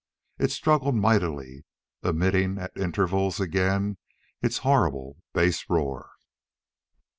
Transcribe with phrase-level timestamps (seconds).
[0.39, 1.63] It struggled mightily,
[2.01, 3.99] emitting at intervals again
[4.41, 6.09] its horrible bass roar.